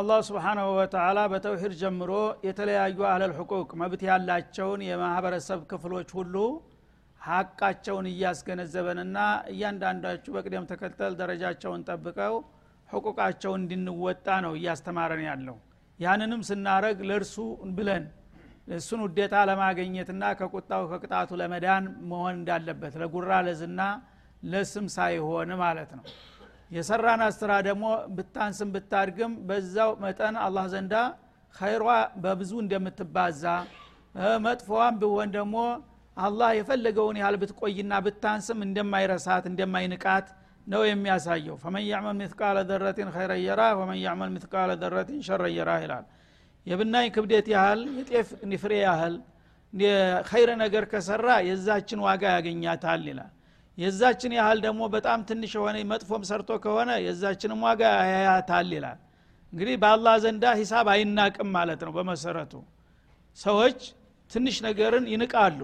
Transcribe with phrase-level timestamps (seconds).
[0.00, 2.10] አላህ ስብሓናሁ ወተላ በተውሂድ ጀምሮ
[2.46, 6.34] የተለያዩ አህለል ሕቁቅ መብት ያላቸውን የማህበረሰብ ክፍሎች ሁሉ
[7.20, 9.16] ሀቃቸውን እያስገነዘበንና
[9.52, 12.36] እያንዳንዳችሁ በቅደም ተከተል ደረጃቸውን ጠብቀው
[12.88, 15.56] ሕቁቃቸውን እንድንወጣ ነው እያስተማረን ያለው።
[16.00, 17.36] ያንንም ስናረግ ለእርሱ
[17.76, 18.06] ብለን
[18.76, 23.80] እሱን ውዴታ ለማገኘትና ከቁጣው ከቅጣቱ ለመዳን መሆን እንዳለበት ለጉራ ለዝና
[24.50, 26.04] ለስም ሳይሆን ማለት ነው
[26.70, 27.84] የሰራን ስራ ደግሞ
[28.16, 30.94] ብታንስም ብታድግም በዛው መጠን አላህ ዘንዳ
[31.54, 31.86] ኸይሯ
[32.22, 33.44] በብዙ እንደምትባዛ
[34.44, 35.56] መጥፎዋም ቢሆን ደግሞ
[36.16, 40.28] አላህ የፈለገውን ያህል ብትቆይና ብታንስም እንደማይረሳት እንደማይንቃት
[40.66, 46.04] ነው የሚያሳየው። ፈመን ያዕመል ምትቃለ ዘረትን ኸይረ የራ ወመን ያዕመል ምትቃለ ዘረትን ሸረ የራ ይላል።
[46.66, 48.28] የብናኝ ክብደት ያህል የጤፍ
[48.62, 49.14] ፍሬ ያህል
[50.30, 53.30] ኸይረ ነገር ከሰራ የዛችን ዋጋ ያገኛታል ይላል
[53.78, 57.82] የዛችን ያህል ደግሞ በጣም ትንሽ የሆነ መጥፎም ሰርቶ ከሆነ የዛችንም ዋጋ
[58.12, 58.98] ያያታል ይላል።
[59.52, 62.52] እንግዲህ በአላህ ዘንዳ ሂሳብ አይናቅም ማለት ነው በመሰረቱ።
[63.38, 63.78] ሰዎች
[64.30, 65.60] ትንሽ ነገርን ይንቃሉ።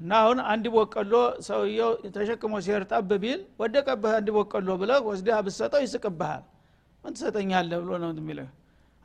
[0.00, 1.12] እና አሁን አንድ ቦቀሎ
[1.46, 6.42] ሰውየው ተሸክሞ ሲሄድ ጠብ ቢል ወደቀብህ አንድ ቦቀሎ ብለህ ወስደህ ብሰጠው ይስቅብሃል።
[7.04, 8.48] ምን ትሰጠኛለህ ብሎ ነው የሚልህ።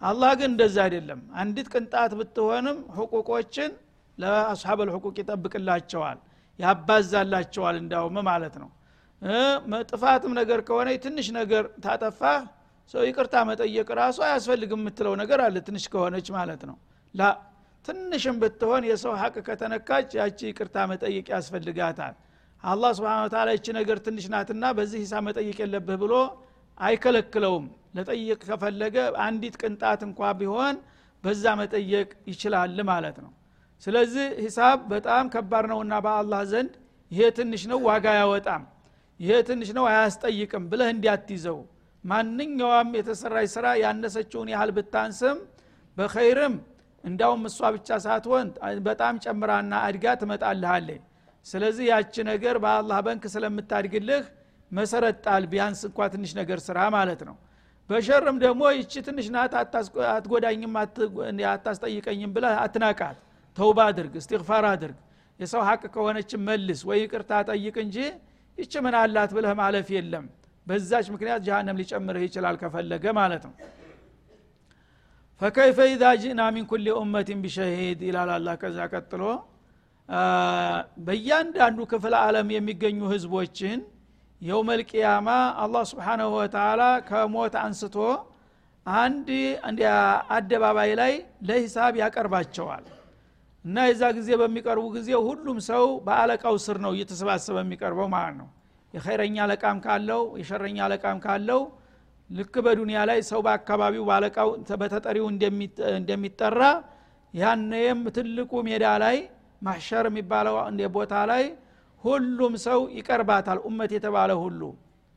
[0.01, 3.71] አላህ ግን እንደዛ አይደለም። አንዲት ቅንጣት ብትሆንም ሕቁቆችን
[4.17, 6.19] ለአስሓብ ልሕቁቅ ይጠብቅላቸዋል
[6.61, 8.69] ያባዛላቸዋል እንዳውም ማለት ነው።
[9.89, 12.41] ጥፋትም ነገር ከሆነ ትንሽ ነገር ታጠፋህ
[12.93, 16.77] ሰው ይቅርታ መጠየቅ ራሱ አያስፈልግም የምትለው ነገር አለ ትንሽ ከሆነች ማለት ነው።
[17.13, 17.29] ላ
[17.85, 22.15] ትንሽም ብትሆን የሰው ሀቅ ከተነካች ያቺ ይቅርታ መጠየቅ ያስፈልጋታል።
[22.63, 26.13] አላህ ስብን ታላ ይቺ ነገር ትንሽ ናትና በዚህ ሂሳብ መጠየቅ የለብህ ብሎ
[26.77, 30.75] አይከለክለውም። ለጠየቅ ከፈለገ አንዲት ቅንጣት እንኳ ቢሆን
[31.23, 33.31] በዛ መጠየቅ ይችላል ማለት ነው
[33.83, 36.73] ስለዚህ ሂሳብ በጣም ከባድ ነውና በአላህ ዘንድ
[37.11, 38.63] ይሄ ትንሽ ነው ዋጋ ያወጣም
[39.19, 41.57] ይሄ ትንሽ ነው አያስጠይቅም ብለህ እንዲያትይዘው
[42.03, 45.39] ማንኛውም የተሰራች ስራ ያነሰችውን ያህል ብታንስም
[45.97, 46.55] በኸይርም
[47.03, 48.47] እንዳውም እሷ ብቻ ሳትሆን
[48.87, 51.01] በጣም ጨምራና አድጋ ትመጣልሃለች።
[51.45, 54.23] ስለዚህ ያቺ ነገር በአላህ በንክ ስለምታድግልህ
[54.71, 57.35] መሰረት ቢያንስ እንኳ ትንሽ ነገር ስራ ማለት ነው።
[57.89, 59.53] በሸርም ደግሞ ይቺ ትንሽ ናት
[60.11, 60.75] አትጎዳኝም
[61.51, 63.17] አታስጠይቀኝም ብለህ አትናቃት
[63.57, 64.97] ተውባ አድርግ እስትግፋር አድርግ።
[65.39, 67.97] የሰው ሀቅ ከሆነች መልስ ወይ ይቅርታ ጠይቅ እንጂ
[68.57, 70.25] ይች ምን አላት ብለህ ማለፍ የለም።
[70.67, 73.53] በዛች ምክንያት ጀሃነም ሊጨምርህ ይችላል ከፈለገ ማለት ነው።
[75.41, 79.23] ፈከይፈ ኢዛ ጅእና ሚን ኩል ኡመትን ቢሸሂድ ይላል አላ ከዛ ቀጥሎ
[81.05, 83.79] በእያንዳንዱ ክፍለ ዓለም የሚገኙ ህዝቦችን
[84.41, 85.29] የውመልቅያማ
[85.63, 87.97] አላህ ስብሓናሁ ወተላ ከሞት አንስቶ
[88.85, 89.27] አንድ
[90.35, 91.13] አደባባይ ላይ
[91.47, 92.85] ለሂሳብ ያቀርባቸዋል
[93.65, 98.47] እና የዛ ጊዜ በሚቀርቡ ጊዜ ሁሉም ሰው በአለቃው ስር ነው እየተሰባሰበ የሚቀርበው ማለት ነው።
[98.93, 101.61] የኸይረኛ አለቃም ካለው የሸረኛ አለቃም ካለው
[102.29, 104.49] ልክ በዱንያ ላይ ሰው በአካባቢው በአለቃው
[104.81, 105.25] በተጠሪው
[105.97, 106.61] እንደሚጠራ
[107.33, 109.17] ያንም ትልቁ ሜዳ ላይ
[109.61, 110.55] ማሸር የሚባለው
[110.95, 111.43] ቦታ ላይ
[112.03, 114.61] ሁሉም ሰው ይቀርባታል። ኡመት የተባለ ሁሉ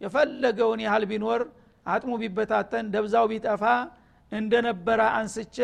[0.01, 1.43] የፈለገውን ያህል ቢኖር
[1.87, 3.63] አጥሙ ቢበታተን ደብዛው ቢጠፋ
[4.33, 5.57] እንደነበረ አንስቼ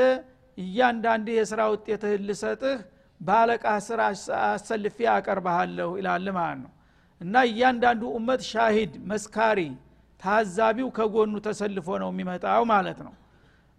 [0.59, 2.79] እያንዳንድ የስራ ውጤትህን ልሰጥህ
[3.21, 4.01] በአለቃ ስራ
[4.47, 6.73] አሰልፌ አቀርባሃለሁ ይላል ማለት ነው።
[7.21, 9.61] እና እያንዳንዱ ኡመት ሻሂድ መስካሪ
[10.23, 13.15] ታዛቢው ከጎኑ ተሰልፎ ነው የሚመጣው ማለት ነው።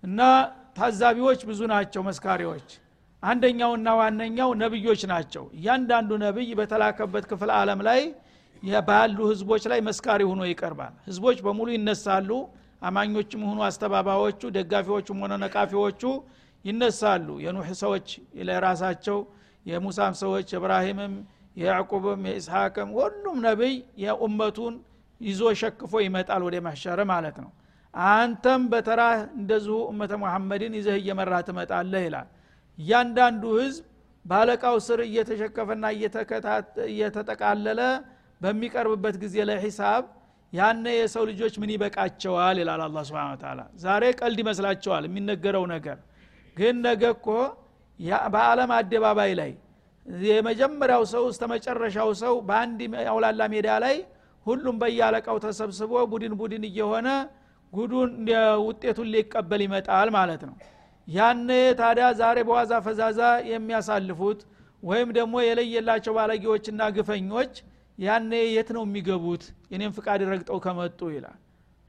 [0.04, 0.20] እና
[0.78, 2.68] ታዛቢዎች ብዙ ናቸው መስካሪዎች።
[3.24, 8.02] አንደኛውና ዋነኛው ነብዮች ናቸው። እያንዳንዱ ነብይ በተላከበት ክፍል አለም ላይ
[8.84, 12.30] ባሉ ህዝቦች ላይ መስካሪ ሆኖ ይቀርባል። ህዝቦች በሙሉ ይነሳሉ።
[12.82, 16.02] አማኞችም ሆኑ አስተባባዎቹ ደጋፊዎቹም ሆነ ነቃፊዎቹ
[16.66, 18.08] ይነሳሉ። የኑሕ ሰዎች
[18.50, 19.18] ለራሳቸው
[19.66, 21.14] የሙሳም ሰዎች የእብራሂምም
[21.58, 24.76] የያዕቁብም የኢስሐቅም ሁሉም ነቢይ የኡመቱን
[25.22, 27.50] ይዞ ሸክፎ ይመጣል ወደ ማሸረ ማለት ነው።
[27.94, 29.02] አንተም በተራ
[29.40, 32.28] እንደዚሁ እመተ ሙሐመድን ይዘህ እየመራ ትመጣለህ ይላል።
[32.78, 33.84] እያንዳንዱ ህዝብ
[34.26, 35.84] ባለቃው ስር እየተሸከፈና
[36.92, 37.82] እየተጠቃለለ
[38.42, 40.04] በሚቀርብበት ጊዜ ለሂሳብ
[40.54, 43.36] ያነ የሰው ልጆች ምን ይበቃቸዋል ይላል አላ ስብን
[43.84, 45.98] ዛሬ ቀልድ ይመስላቸዋል የሚነገረው ነገር
[46.62, 47.28] ግን ነገ እኮ
[48.34, 49.52] በአለም አደባባይ ላይ
[50.26, 52.80] የመጀመሪያው ሰው እስተ መጨረሻው ሰው በአንድ
[53.12, 53.96] አውላላ ሜዳ ላይ
[54.46, 57.08] ሁሉም በያለቃው ተሰብስቦ ቡድን ቡድን እየሆነ
[57.74, 58.12] ጉዱን
[58.68, 60.56] ውጤቱን ሊቀበል ይመጣል ማለት ነው።
[61.08, 61.50] ያነ
[61.80, 63.20] ታዲያ ዛሬ በዋዛ ፈዛዛ
[63.52, 64.40] የሚያሳልፉት
[64.84, 67.54] ወይም ደግሞ የለየላቸው ባለጌዎችና ግፈኞች
[67.98, 69.44] ያነ የት ነው የሚገቡት?
[69.72, 71.38] የኔም ፍቃድ ረግጠው ከመጡ ይላል።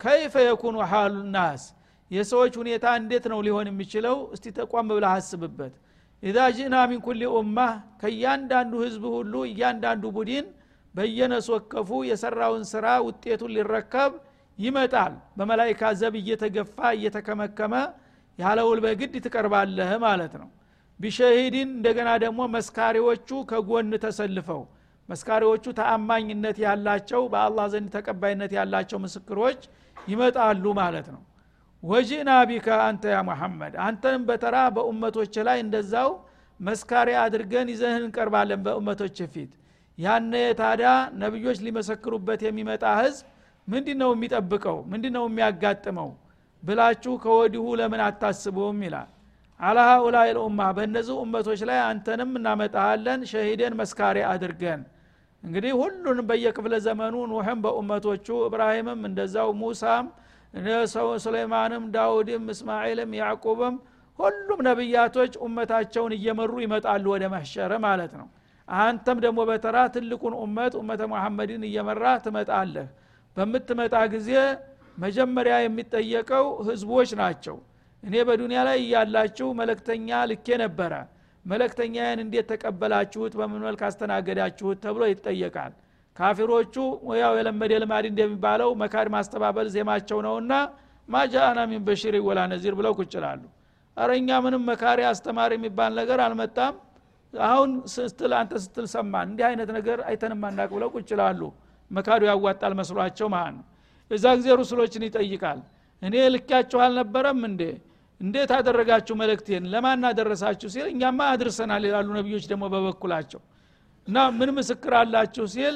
[0.00, 1.62] ከይፈ የኩኑ ሓሉ ናስ
[2.12, 4.16] የሰዎች ሁኔታ እንዴት ነው ሊሆን የሚችለው?
[4.34, 5.74] እስቲ ተቋም ብለህ አስብበት።
[6.22, 7.58] ኢዛ ጅእና ሚን ኩል ኡማ
[8.00, 10.46] ከእያንዳንዱ ህዝብ ሁሉ እያንዳንዱ ቡድን
[10.94, 14.12] በየነስ ወከፉ የሰራውን ስራ ውጤቱን ሊረከብ
[14.58, 17.74] ይመጣል። በመላይካ ዘብ እየተገፋ እየተከመከመ
[18.38, 20.48] ያለውል በግድ ትቀርባለህ ማለት ነው።
[21.00, 24.62] ቢሸሂድን እንደገና ደግሞ መስካሪዎቹ ከጎን ተሰልፈው
[25.08, 29.60] መስካሪዎቹ ተአማኝነት ያላቸው በአላህ ዘንድ ተቀባይነት ያላቸው ምስክሮች
[29.96, 31.22] ይመጣሉ ማለት ነው
[31.82, 36.10] ወጂና ቢከ አንተ ያ ሙሐመድ አንተንም በተራ በኡመቶች ላይ እንደዛው
[36.60, 39.52] መስካሪ አድርገን ይዘህን እንቀርባለን በኡመቶች ፊት።
[39.98, 40.90] ያነ ታዲያ
[41.22, 43.24] ነቢዮች ሊመሰክሩበት የሚመጣ ህዝብ
[43.68, 44.78] ምንድ ነው የሚጠብቀው?
[44.90, 46.08] ምንድ ነው የሚያጋጥመው
[46.62, 49.10] ብላችሁ ከወዲሁ ለምን አታስቡም ይላል።
[49.60, 54.80] አላ ሀኡላይ ልኡማ በእነዚህ ኡመቶች ላይ አንተንም እናመጣሃለን ሸሂደን መስካሪ አድርገን።
[55.42, 60.06] እንግዲህ ሁሉንም በየክፍለ ዘመኑ ኑሕም በኡመቶቹ እብራሂምም እንደዛው ሙሳም
[61.24, 63.76] ሱለይማንም ዳውድም እስማኤልም ያዕቁብም
[64.18, 68.26] ሁሉም ነቢያቶች ኡመታቸውን እየመሩ ይመጣሉ ወደ መሕሸረ ማለት ነው።
[68.68, 72.88] አንተም ደግሞ በተራ ትልቁን ኡመት ኡመተ መሐመድን እየመራ ትመጣለህ።
[73.36, 74.30] በምትመጣ ጊዜ
[74.98, 77.56] መጀመሪያ የሚጠየቀው ህዝቦች ናቸው።
[78.02, 80.92] እኔ በዱንያ ላይ እያላችሁ መለክተኛ ልኬ ነበረ።
[81.44, 83.32] መለክተኛዬን እንዴት ተቀበላችሁት?
[83.38, 84.78] በምን መልክ አስተናገዳችሁት?
[84.84, 85.72] ተብሎ ይጠየቃል
[86.16, 86.74] ካፊሮቹ
[87.20, 90.52] ያው የለመደ ልማድ እንደሚባለው መካድ ማስተባበል ዜማቸው ነውና
[91.08, 93.42] ማጃአና ሚን በሽሪ ወላ ነዚር ብለው ቁጭላሉ
[93.96, 96.74] አረኛ ምንም መካሪ አስተማሪ የሚባል ነገር አልመጣም።
[97.34, 101.40] አሁን ስትል አንተ ስትል ሰማን። እንዲህ አይነት ነገር አይተንም አናቅ ብለው ቁጭላሉ
[101.90, 103.64] መካዱ ያዋጣል መስሏቸው ማለት ነው።
[104.10, 105.60] እዛ ጊዜ ሩስሎችን ይጠይቃል።
[106.02, 107.62] እኔ ልኪያችሁ አልነበረም እንዴ?
[108.20, 109.64] እንዴት አደረጋችሁ መልእክቴን?
[109.72, 113.40] ለማን አደረሳችሁ ሲል እኛማ አድርሰናል ይላሉ ነቢዮች ደግሞ በበኩላቸው።
[114.08, 115.74] እና ምን ምስክር አላችሁ ሲል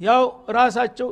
[0.00, 0.22] ያው
[0.56, 1.08] ራሳቸው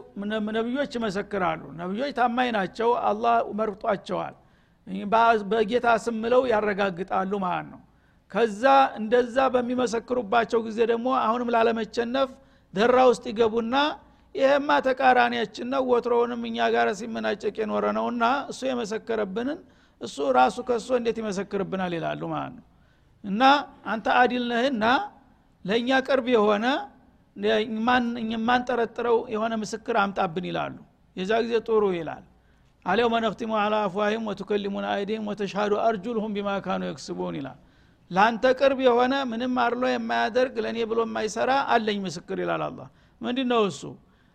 [0.56, 1.62] ነቢዮች ይመሰክራሉ?
[1.80, 4.34] ነቢዮች ታማኝ ናቸው አላህ መርጧቸዋል።
[5.50, 7.80] በጌታ ስምለው ያረጋግጣሉ ማለት ነው።
[8.32, 8.62] ከዛ
[8.98, 12.30] እንደዛ በሚመሰክሩባቸው ጊዜ ደግሞ አሁንም ላለመቸነፍ
[12.74, 13.74] ደራ ውስጥ ይገቡና
[14.34, 19.58] ይሄማ ተቃራኒያችን ነው ወትሮውንም እኛ ጋር ሲመናጨቅ የኖረ ነውና እሱ የመሰከረብንን
[20.00, 22.64] እሱ ራሱ ከእሱ እንዴት ይመሰክርብናል ይላሉ ማለት ነው።
[23.24, 23.42] እና
[23.86, 24.84] አንተ አዲል ነህና
[25.64, 26.64] ለእኛ ቅርብ የሆነ
[28.32, 30.76] የማንጠረጥረው የሆነ ምስክር አምጣብን ይላሉ።
[31.16, 32.24] የዛ ጊዜ ጥሩ ይላል።
[32.86, 36.48] አልየውመ ነክቲሙ አላ አፍዋሂም ወቱከሊሙን አይዲህም ወተሻዱ አርጁልሁም ቢማ
[36.84, 37.58] የክስቡን ይላል።
[38.10, 42.80] ለአንተ ቅርብ የሆነ ምንም አርሎ የማያደርግ ለእኔ ብሎ የማይሰራ አለኝ ምስክር ይላል አላ
[43.20, 43.82] ምንድ ነው እሱ?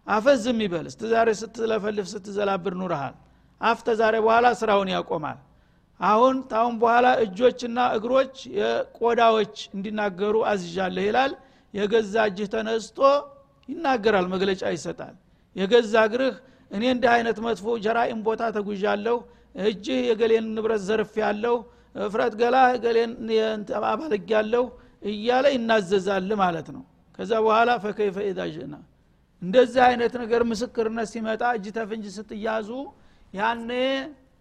[0.07, 3.15] አፈዝ ዝም ይበል ስትዛሬ ስትለፈልፍ ስትዘላብር ኑረሃል።
[3.61, 5.39] አፍ ተዛሬ በኋላ ስራውን ያቆማል።
[5.99, 11.31] አሁን ታሁን በኋላ እጆችና እግሮች የቆዳዎች እንዲናገሩ አዝዣለህ ይላል
[11.73, 12.99] የገዛ እጅህ ተነስቶ
[13.69, 15.15] ይናገራል መግለጫ ይሰጣል።
[15.55, 16.35] የገዛ እግርህ
[16.71, 19.17] እኔ እንዲህ አይነት መጥፎ ጀራኢም ቦታ ተጉዣለሁ።
[19.65, 21.55] እጅህ የገሌን ንብረት ዘርፍ ያለሁ
[21.99, 23.11] እፍረት ገላ ገሌን
[23.83, 24.63] አባልግ ያለሁ
[25.03, 26.83] እያለ ይናዘዛል ማለት ነው።
[27.19, 28.39] ከዛ በኋላ ፈከይፈ ኢዛ
[29.41, 32.69] እንደዚህ አይነት ነገር ምስክርነት ሲመጣ እጅ ተፍንጅ ስትያዙ
[33.33, 33.69] ያኔ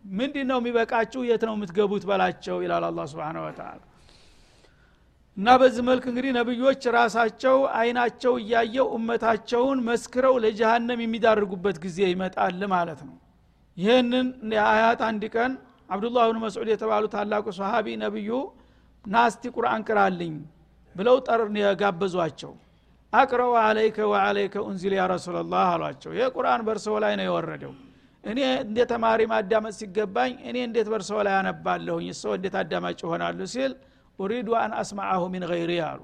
[0.04, 1.20] ምንድ ነው የሚበቃችሁ?
[1.28, 3.80] የት ነው የምትገቡት በላቸው ይላል አላ ስብን ወተላ
[5.38, 13.00] እና በዚህ መልክ እንግዲህ ነቢዮች ራሳቸው አይናቸው እያየው እመታቸውን መስክረው ለጀሃነም የሚዳርጉበት ጊዜ ይመጣል ማለት
[13.08, 13.16] ነው።
[13.76, 14.28] ይህንን
[14.68, 15.52] አያት አንድ ቀን
[15.90, 18.30] አብዱላህ ብን መስዑድ የተባሉ ታላቁ ሰሃቢ ነቢዩ
[19.04, 20.34] ናስቲ ቁርአን ቅራልኝ
[20.94, 22.52] ብለው ጠር የጋበዟቸው።
[23.12, 27.72] አቅረው አለይከ ወአለይከ ኡንዚል ያ ረሱላላህ አሏቸው። ይህ ቁርአን በእርሰው ላይ ነው የወረደው?
[28.24, 32.08] እኔ እንደ ተማሪ ማዳመጥ ሲገባኝ እኔ እንዴት በእርሰው ላይ አነባለሁኝ?
[32.20, 33.38] ሰው እንዴት አዳማጭ ይሆናሉ?
[33.54, 33.72] ሲል
[34.18, 36.00] ኡሪዱ አን አስማዐሁ ሚን ገይሪ አሉ።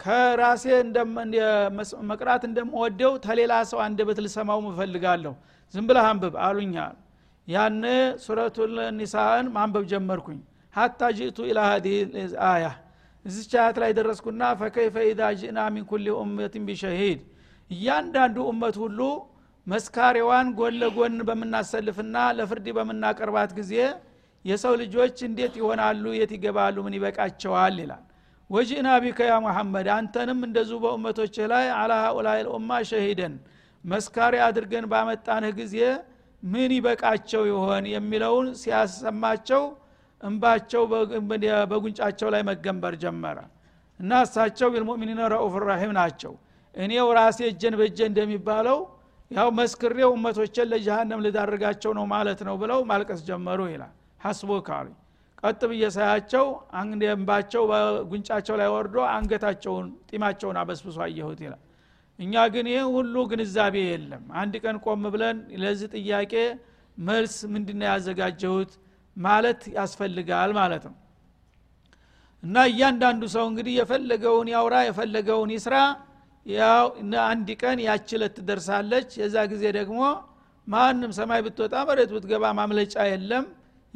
[0.00, 0.64] ከራሴ
[2.10, 5.32] መቅራት እንደምወደው ተሌላ ሰው አንደበት ልሰማው እፈልጋለሁ
[5.74, 6.96] ዝም ብለህ አንብብ አሉኛል
[7.48, 7.78] ያን
[8.24, 8.56] ሱረቱ
[8.98, 10.40] ኒሳን ማንበብ ጀመርኩኝ።
[10.74, 11.96] ሀታ ጅእቱ ኢላ ሀዲህ
[12.48, 12.64] አያ
[13.24, 17.20] እዚች አያት ላይ ደረስኩና ፈከይፈ ኢዛ ጅእና ሚን ኩል ኡመትን ቢሸሂድ
[17.70, 18.98] እያንዳንዱ እመት ሁሉ
[19.66, 23.72] መስካሪዋን ጎን ለጎን በምናሰልፍና ለፍርድ በምናቀርባት ጊዜ
[24.46, 26.04] የሰው ልጆች እንዴት ይሆናሉ?
[26.18, 26.76] የት ይገባሉ?
[26.86, 27.76] ምን ይበቃቸዋል?
[27.82, 28.02] ይላል።
[28.50, 33.34] ወጂእና ቢከ ያ ሙሐመድ አንተንም እንደዚሁ በኡመቶች ላይ አላ ሀኡላይ ልኡማ ሸሂደን
[33.84, 35.76] መስካሪ አድርገን ባመጣንህ ጊዜ
[36.42, 37.84] ምን ይበቃቸው ይሆን?
[37.94, 39.62] የሚለውን ሲያሰማቸው
[40.20, 40.82] እንባቸው
[41.70, 43.38] በጉንጫቸው ላይ መገንበር ጀመረ።
[44.00, 46.32] እና እሳቸው ቢልሙእሚኒን ረኡፍ ራሒም ናቸው።
[46.74, 48.78] እኔው ራሴ እጀን በእጀ እንደሚባለው
[49.30, 53.94] ያው መስክሬው እመቶችን ለጀሃነም ልዳርጋቸው ነው ማለት ነው ብለው ማልቀስ ጀመሩ ይላል
[54.26, 54.88] ሐስቦ ካሉ
[55.42, 56.46] ቀጥ ብዬ ሳያቸው
[56.82, 61.62] እንባቸው በጉንጫቸው ላይ ወርዶ አንገታቸውን ጢማቸውን አበስብሶ አየሁት ይላል።
[62.18, 66.32] እኛ ግን ይህ ሁሉ ግንዛቤ የለም። አንድ ቀን ቆም ብለን ለዚህ ጥያቄ
[66.98, 68.70] መልስ ምንድነው ያዘጋጀሁት
[69.16, 70.96] ማለት ያስፈልጋል ማለት ነው።
[72.42, 75.76] እና እያንዳንዱ ሰው እንግዲህ የፈለገውን ያውራ የፈለገውን ይስራ።
[77.26, 80.00] አንድ ቀን ያችለት ትደርሳለች። የዛ ጊዜ ደግሞ
[80.66, 83.44] ማንም ሰማይ ብትወጣ መሬት ብትገባ ማምለጫ የለም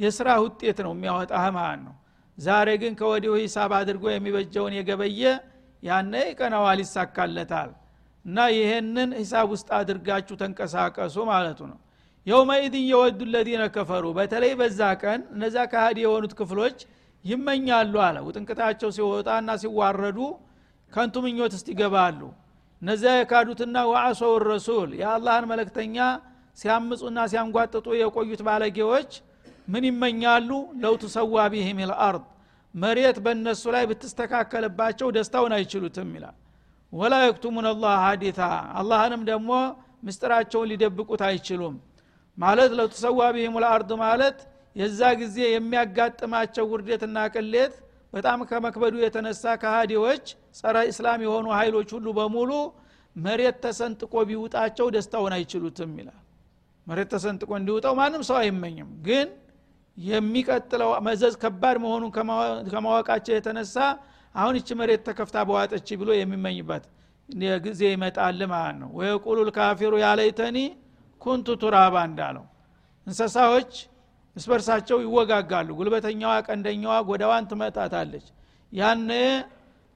[0.01, 1.95] የስራ ውጤት ነው የሚያወጣህ ማለት ነው።
[2.39, 5.23] ዛሬ ግን ከወዲሁ ሂሳብ አድርጎ የሚበጀውን የገበየ
[5.83, 7.71] ያነ ይቀናዋል ይሳካለታል።
[8.25, 11.79] እና ይሄንን ሂሳብ ውስጥ አድርጋችሁ ተንቀሳቀሱ ማለቱ ነው።
[12.27, 16.79] የውመኢድን የወዱ ለዚነ ከፈሩ በተለይ በዛ ቀን እነዛ ካህዲ የሆኑት ክፍሎች
[17.25, 20.19] ይመኛሉ አለ። ውጥንቅታቸው ሲወጣና ሲዋረዱ
[20.93, 22.21] ከንቱ ምኞት እስቲ ይገባሉ።
[22.83, 25.97] እነዚያ የካዱትና ወአሶው ረሱል የአላህን መለክተኛ
[26.59, 29.11] ሲያምፁና ሲያንጓጥጡ የቆዩት ባለጌዎች
[29.71, 30.51] ምን ይመኛሉ?
[30.83, 32.25] ለው ትሰዋ ቢህም ልአርድ
[32.75, 36.37] መሬት በእነሱ ላይ ብትስተካከልባቸው ደስታውን አይችሉትም ይላል።
[36.93, 38.41] ወላ የክቱሙን አላህ ሀዲታ
[38.81, 39.51] አላህንም ደግሞ
[40.07, 41.75] ምስጢራቸውን ሊደብቁት አይችሉም።
[42.39, 44.39] ማለት ለው ትሰዋ ቢህም ልአርድ ማለት
[44.77, 47.75] የዛ ጊዜ የሚያጋጥማቸው ውርደትና ቅሌት
[48.13, 50.25] በጣም ከመክበዱ የተነሳ ከሃዲዎች
[50.59, 52.53] ጸረ እስላም የሆኑ ኃይሎች ሁሉ በሙሉ
[53.17, 56.21] መሬት ተሰንጥቆ ቢውጣቸው ደስታውን አይችሉትም ይላል።
[56.87, 59.29] መሬት ተሰንጥቆ እንዲውጠው ማንም ሰው አይመኝም። ግን
[60.01, 62.11] የሚቀጥለው መዘዝ ከባድ መሆኑን
[62.71, 63.77] ከማወቃቸው የተነሳ
[64.35, 66.85] አሁን እቺ መሬት ተከፍታ በዋጠች ብሎ የሚመኝበት
[67.65, 70.59] ጊዜ ይመጣል ማለት ነው። ወየቁሉ ልካፊሩ ያለይተኒ
[71.23, 72.45] ኩንቱ ቱራባ እንዳለው።
[73.07, 73.73] እንስሳዎች
[74.37, 78.27] እስበርሳቸው ይወጋጋሉ። ጉልበተኛዋ ቀንደኛዋ ጎዳዋን ትመጣታለች
[78.73, 79.11] ያነ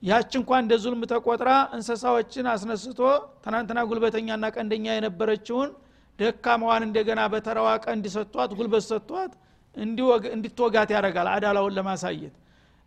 [0.02, 3.00] ያች እንኳ እንደ ዙልም ተቆጥራ እንስሳዎችን አስነስቶ
[3.44, 5.70] ትናንትና ጉልበተኛና ቀንደኛ የነበረችውን
[6.18, 9.32] ደካማዋን እንደገና በተራዋ ቀንድ ሰጥቷት ጉልበት ሰጥቷት
[9.76, 12.34] እንዲትወጋት ያደርጋል አዳላውን ለማሳየት።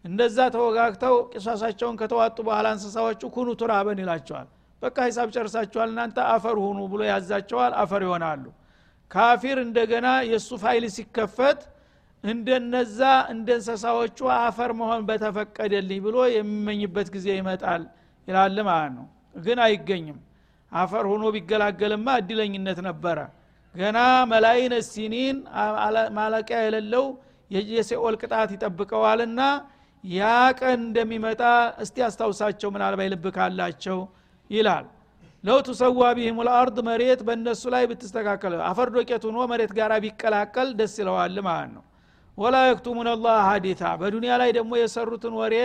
[0.06, 4.48] እንደዛ ተወጋግተው ቂሷሳቸውን ከተወጡ በኋላ እንስሳዎቹ كونوا ترابا ይላቸዋል።
[4.82, 8.44] በቃ ሂሳብ ጨርሳቸዋል እናንተ አፈር ሁኑ ብሎ ያዛቸዋል አፈር ይሆናሉ።
[9.12, 11.60] ካፊር እንደገና የእሱ ፋይል ሲከፈት
[12.24, 13.00] እንደነዛ
[13.34, 17.84] እንደ እንስሳዎቹ አፈር መሆን በተፈቀደልኝ ብሎ የሚመኝበት ጊዜ ይመጣል
[18.28, 19.06] ይላል ማለት ነው።
[19.40, 20.20] ግን አይገኝም።
[20.72, 23.18] አፈር ሆኖ ቢገላገልማ እድለኝነት ነበረ
[23.78, 23.98] ገና
[24.32, 25.38] መላይነ ሲኒን
[26.18, 27.06] ማለቂያ የሌለው
[27.72, 29.42] የሴኦል ቅጣት ይጠብቀዋልና
[30.04, 30.24] ያ
[30.60, 31.42] ቀን እንደሚመጣ
[31.84, 33.26] እስቲ አስታውሳቸው ምናልባት ልብ
[34.50, 34.86] ይላል።
[35.44, 40.94] ለው ትሰዋ ቢህም ልአርድ መሬት በእነሱ ላይ ብትስተካከል አፈር ዶቄት ሆኖ መሬት ጋር ቢቀላቀል ደስ
[41.02, 41.84] ይለዋል ማለት ነው።
[42.38, 45.56] ወላ የክቱሙን አላህ ሀዲታ በዱንያ ላይ ደግሞ የሰሩትን ወሬ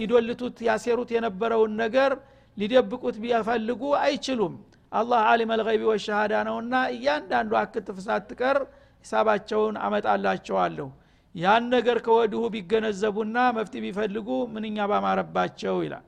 [0.00, 2.12] ይዶልቱት ያሴሩት የነበረውን ነገር
[2.56, 4.54] ሊደብቁት ቢፈልጉ አይችሉም
[4.92, 8.58] አላህ አሊም አልገይቢ ወሸሃዳ ነውና እያንዳንዱ አክትፍ ሳትቀር
[9.04, 10.88] ሂሳባቸውን አመጣላቸዋለሁ።
[11.34, 16.06] ያን ነገር ከወዲሁ ቢገነዘቡና መፍት ቢፈልጉ ምንኛ ባማረባቸው ይላል።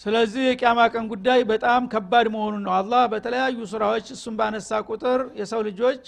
[0.00, 5.60] ስለዚህ የቅያማ ቀን ጉዳይ በጣም ከባድ መሆኑን ነው። አላህ በተለያዩ ስራዎች እሱን ባነሳ ቁጥር የሰው
[5.68, 6.02] ልጆች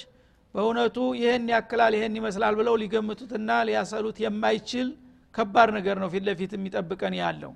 [0.55, 4.89] በእውነቱ ይህን ያክላል ይህን ይመስላል ብለው ሊገምቱትና ሊያሰሉት የማይችል
[5.35, 7.53] ከባድ ነገር ነው ፊት ለፊት የሚጠብቀን ያለው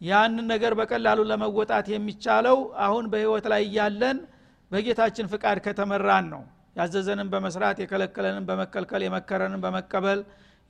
[0.00, 4.18] ያንን ነገር በቀላሉ ለመወጣት የሚቻለው አሁን በህይወት ላይ እያለን
[4.70, 6.42] በጌታችን ፍቃድ ከተመራን ነው።
[6.76, 10.20] ያዘዘንን በመስራት የከለከለንን በመከልከል የመከረንን በመቀበል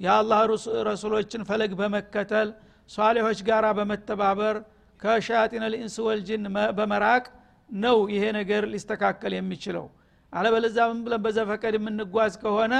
[0.01, 0.41] የአላህ
[0.89, 2.49] ረሱሎችን ፈለግ በመከተል
[2.91, 4.57] ሷሌሆች ጋር በመተባበር
[5.03, 6.43] ከሻያጢን ልኢንስ ወልጅን
[6.79, 7.25] በመራቅ
[7.71, 9.87] ነው ይሄ ነገር ሊስተካከል የሚችለው።
[10.33, 12.75] አለበለዛ ምን ብለን በዘፈቀድ የምንጓዝ ከሆነ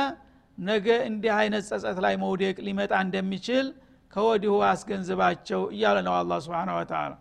[0.59, 3.67] ነገ እንዲህ አይነት ጸጸት ላይ መውደቅ ሊመጣ እንደሚችል
[4.15, 7.13] ከወዲሁ አስገንዝባቸው እያለ ነው አላ ስብን ወተላ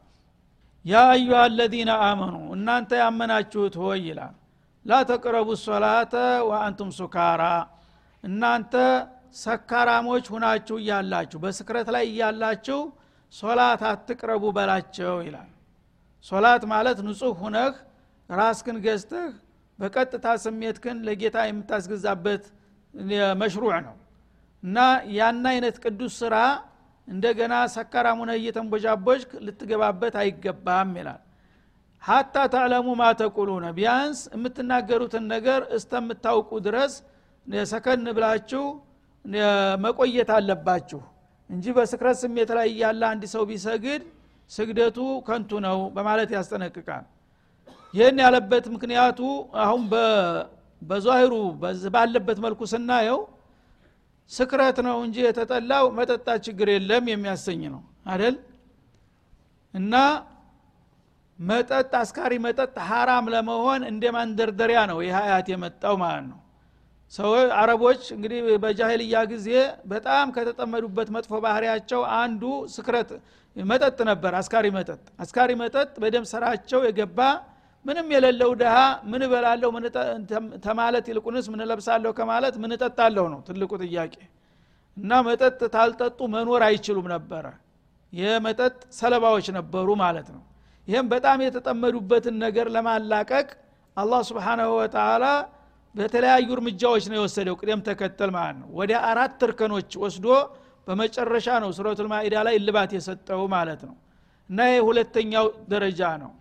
[0.85, 4.33] ያ አዩሃ አለዚነ አመኑ እናንተ ያመናችሁት ሆይ ይላል።
[4.85, 6.13] ላ ተቅረቡ ሶላተ
[6.49, 7.43] ወአንቱም ሱካራ
[8.23, 8.73] እናንተ
[9.43, 12.79] ሰካራሞች ሁናችሁ እያላችሁ በስክረት ላይ እያላችሁ
[13.33, 15.49] ሶላት አትቅረቡ በላቸው ይላል።
[16.25, 17.73] ሶላት ማለት ንጹህ ሁነህ
[18.29, 19.31] ራስክን ገዝተህ
[19.79, 22.43] በቀጥታ ስሜትክን ለጌታ የምታስገዛበት
[23.41, 23.95] መሽሩዕ ነው።
[24.63, 24.77] እና
[25.17, 26.35] ያን አይነት ቅዱስ ስራ
[27.07, 31.21] እንደገና ሰካራም ሁነህ እየተንቦጃቦጅ ልትገባበት አይገባም ይላል።
[32.03, 36.93] ሀታ ተዕለሙ ማ ተቁሉነ ቢያንስ የምትናገሩትን ነገር እስተምታውቁ ድረስ
[37.71, 38.63] ሰከን ብላችሁ
[39.83, 41.01] መቆየት አለባችሁ
[41.49, 44.01] እንጂ በስክረት ስሜት ላይ እያለ አንድ ሰው ቢሰግድ
[44.51, 47.05] ስግደቱ ከንቱ ነው በማለት ያስጠነቅቃል።
[47.93, 49.19] ይህን ያለበት ምክንያቱ
[49.63, 49.81] አሁን
[50.81, 51.33] በዛሂሩ
[51.95, 53.19] ባለበት መልኩ ስናየው
[54.31, 57.81] ስክረት ነው እንጂ የተጠላው መጠጣት ችግር የለም የሚያሰኝ ነው።
[58.13, 58.35] አደል
[59.73, 59.93] እና
[61.39, 66.39] መጠጥ አስካሪ መጠጥ ሀራም ለመሆን እንደ ማንደርደሪያ ነው ይህ አያት የመጣው ማለት ነው።
[67.13, 69.49] ሰው አረቦች እንግዲህ በጃሂልያ ጊዜ
[69.85, 72.43] በጣም ከተጠመዱበት መጥፎ ባህሪያቸው አንዱ
[72.75, 73.09] ስክረት
[73.55, 77.19] መጠጥ ነበር አስካሪ መጠጥ። አስካሪ መጠጥ በደም ስራቸው የገባ
[77.85, 79.69] ምንም የሌለው ድሃ ምን እበላለሁ?
[80.63, 81.05] ተማለት?
[81.11, 84.15] ይልቁንስ ምን ለብሳለሁ ከማለት ምን እጠጣለሁ ነው ትልቁ ጥያቄ።
[84.97, 87.45] እና መጠጥ ታልጠጡ መኖር አይችሉም ነበረ።
[88.13, 90.41] የመጠጥ ሰለባዎች ነበሩ ማለት ነው።
[90.87, 93.47] ይህም በጣም የተጠመዱበትን ነገር ለማላቀቅ
[93.97, 95.25] አላህ ስብሓናሁ ወተላ
[95.95, 100.27] በተለያዩ እርምጃዎች ነው የወሰደው። ቅደም ተከተል ማለት ነው። ወደ አራት እርከኖች ወስዶ
[100.87, 103.95] በመጨረሻ ነው ሱረቱል ማኢዳ ላይ እልባት የሰጠው ማለት ነው።
[104.49, 106.31] እና ይህ ሁለተኛው ደረጃ ነው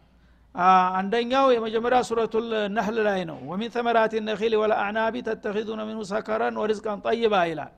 [0.97, 7.35] አንደኛው የመጀመሪያ ሱረቱል ነህል ላይ ነው። ወሚን ተመራት ነኺል ወለአዕናቢ ተተኪዙነ ሚኑ ሰከረን ወሪዝቀን ጠይባ
[7.51, 7.73] ይላል።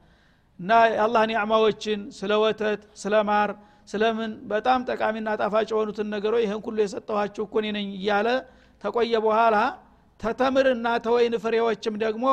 [0.60, 3.50] እና የአላህ ኒዕማዎችን ስለ ወተት ስለ ማር
[3.88, 8.28] ስለምን በጣም ጠቃሚና ጣፋጭ የሆኑትን ነገሮች ይህን ሁሉ የሰጠኋችሁ እኮ ነኝ እያለ
[8.84, 9.56] ተቆየ በኋላ
[10.20, 12.26] ተተምርና ተወይን ፍሬዎችም ደግሞ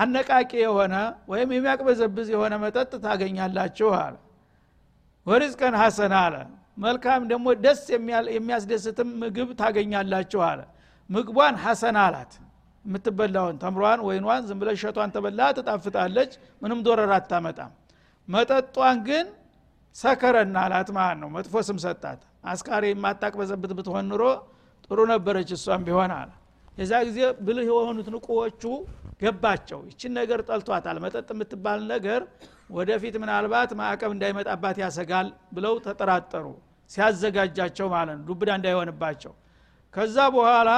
[0.00, 0.94] አነቃቂ የሆነ
[1.32, 4.14] ወይም የሚያቅበዘብዝ የሆነ መጠጥ ታገኛላችሁ አለ።
[5.26, 6.34] ወሪዝቀን ሐሰን አለ
[6.76, 7.82] መልካም ደግሞ ደስ
[8.34, 10.60] የሚያስደስትም ምግብ ታገኛላችሁ አለ።
[11.10, 12.32] ምግቧን ሐሰን አላት።
[12.84, 17.70] የምትበላውን ተምሯን ወይኗን ዝም ብለ ሸቷን ተበላ ትጣፍጣለች ምንም ዶረር አታመጣም።
[18.28, 19.26] መጠጧን ግን
[19.96, 22.20] ሰከረና አላት ማለት ነው። መጥፎ ስም ሰጣት።
[22.52, 24.22] አስካሪ የማታቅበዘብት ብትሆን ኑሮ
[24.86, 26.30] ጥሩ ነበረች እሷም ቢሆን አለ።
[26.78, 28.62] የዛ ጊዜ ብልህ የሆኑት ንቁዎቹ
[29.22, 32.20] ገባቸው። ይችን ነገር ጠልቷታል። መጠጥ የምትባል ነገር
[32.70, 36.46] ወደፊት ምናልባት ማዕቀብ እንዳይመጣባት ያሰጋል ብለው ተጠራጠሩ
[36.90, 39.32] ሲያዘጋጃቸው ማለት ነው። ዱብዳ እንዳይሆንባቸው።
[39.94, 40.70] ከዛ በኋላ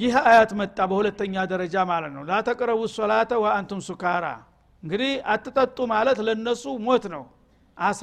[0.00, 4.26] ይህ አያት መጣ በሁለተኛ ደረጃ ማለት ነው። ላተቅረቡ ሶላተ ወአንቱም ሱካራ።
[4.82, 7.22] እንግዲህ አትጠጡ ማለት ለነሱ ሞት ነው።
[7.78, 8.02] አሳ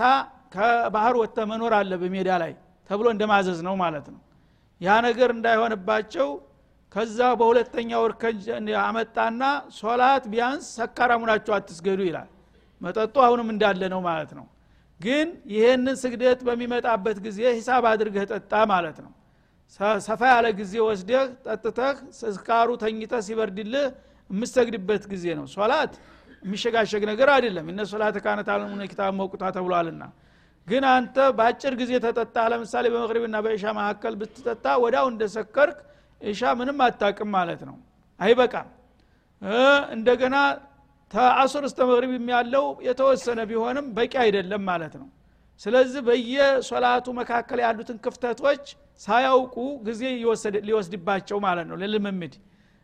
[0.54, 2.54] ከባህር ወጥተ መኖር አለ በሜዳ ላይ
[2.90, 4.22] ተብሎ እንደማዘዝ ነው ማለት ነው።
[4.82, 6.30] ያ ነገር እንዳይሆንባቸው
[6.96, 8.38] ከዛ በሁለተኛው እርከን
[8.84, 9.44] አመጣና
[9.78, 12.30] ሶላት ቢያንስ ሰካራሙናቸው አትስገዱ ይላል።
[12.82, 14.46] መጠጡ አሁንም እንዳለ ነው ማለት ነው
[15.04, 19.12] ግን ይሄንን ስግደት በሚመጣበት ጊዜ ሂሳብ አድርገህ ጠጣ ማለት ነው።
[20.06, 21.96] ሰፋ ያለ ጊዜ ወስደህ ጠጥተህ
[22.34, 23.86] ስካሩ ተኝተህ ሲበርድልህ
[24.30, 25.94] የምሰግድበት ጊዜ ነው። ሶላት
[26.44, 30.04] የሚሸጋሸግ ነገር አይደለም። እነ ሶላት ካነት አለሙነ ኪታብ መቁጣ ተብሏልና።
[30.68, 35.80] ግን አንተ በአጭር ጊዜ ተጠጣ። ለምሳሌ በመቅሪብና በእሻ መካከል ብትጠጣ ወዳው እንደሰከርክ
[36.22, 37.76] እሻ ምንም አታቅም ማለት ነው።
[38.20, 38.70] አይበቃም።
[39.96, 40.36] እንደገና
[41.14, 45.08] ተአሱር እስተ መቅሪብ ያለው የተወሰነ ቢሆንም በቂ አይደለም ማለት ነው።
[45.62, 48.64] ስለዚህ በየሶላቱ መካከል ያሉትን ክፍተቶች
[49.02, 49.56] ሳያውቁ
[49.88, 50.02] ጊዜ
[50.68, 52.34] ሊወስድባቸው ማለት ነው። ለልምምድ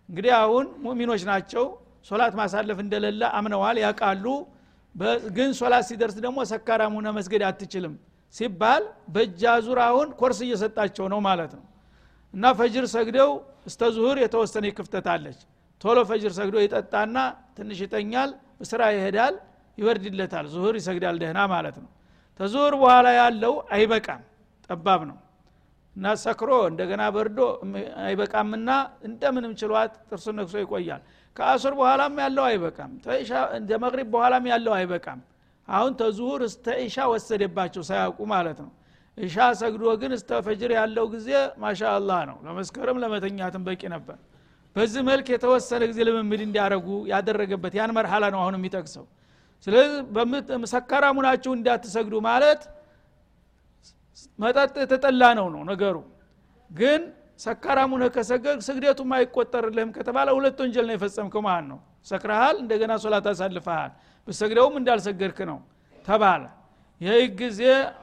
[0.10, 1.66] እንግዲህ አሁን ሙእሚኖች ናቸው።
[2.10, 4.26] ሶላት ማሳለፍ እንደሌለ አምነዋል ያቃሉ
[5.36, 7.94] ግን ሶላት ሲደርስ ደግሞ ሰካራም ሆነ መስገድ አትችልም
[8.36, 8.84] ሲባል
[9.14, 11.64] በእጅ አዙር አሁን ኮርስ እየሰጣቸው ነው ማለት ነው።
[12.34, 13.32] እና ፈጅር ሰግደው
[13.70, 15.40] እስተ ዙሁር የተወሰነ ክፍተት አለች
[15.82, 17.18] ቶሎ ፈጅር ሰግዶ ይጠጣና
[17.58, 18.30] ትንሽ ይተኛል
[18.70, 19.36] ስራ ይሄዳል
[19.78, 21.90] ይወርድለታል። ዙሁር ይሰግዳል ደህና ማለት ነው።
[22.40, 24.22] ተዙሁር በኋላ ያለው አይበቃም
[24.70, 25.18] ጠባብ ነው።
[25.96, 27.40] እና ሰክሮ እንደገና በርዶ
[28.04, 28.70] አይበቃምና
[29.08, 31.02] እንደምንም ችሏት ጥርሱን ነክሶ ይቆያል።
[31.36, 32.92] ከአሱር በኋላም ያለው አይበቃም።
[33.60, 35.20] እንደ መቅሪብ በኋላም ያለው አይበቃም።
[35.68, 38.72] አሁን ተዙሁር እስተ ኢሻ ወሰደባቸው ሳያውቁ ማለት ነው።
[39.18, 41.30] ኢሻ ሰግዶ ግን እስተ ፈጅር ያለው ጊዜ
[41.62, 44.18] ማሻ አላህ ነው። ለመስከረም ለመተኛትም በቂ ነበር
[44.80, 49.06] በዚህ መልክ የተወሰነ ጊዜ ልምምድ እንዲያደረጉ ያደረገበት ያን መርሐላ ነው አሁን የሚጠቅሰው።
[49.68, 49.98] ስለዚህ
[50.74, 52.62] ሰካራሙ ናችሁ እንዳትሰግዱ ማለት
[54.40, 55.98] መጠጥ የተጠላ ነው ነው ነገሩ።
[56.72, 57.02] ግን
[57.40, 63.28] ሰካራሙ ነህ ከሰገግ ስግደቱም አይቆጠርልህም ከተባለ ሁለት ወንጀል ነው የፈጸምከው ማለት ነው። ሰክረሃል እንደገና ሶላት
[63.32, 63.92] አሳልፈሃል።
[64.28, 65.60] ብሰግደውም እንዳልሰገድክ ነው
[66.08, 66.44] ተባለ።
[67.02, 67.62] ይህ ጊዜ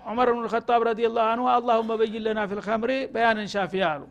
[0.09, 4.03] ዑመር ብን ልከጣብ ረዲ ላሁ አንሁ አላሁመ በይን ለና ፊ ልከምሪ በያንን ሻፊ አሉ